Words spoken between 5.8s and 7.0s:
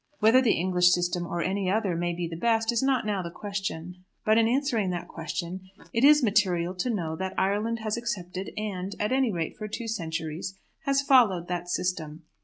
it is material to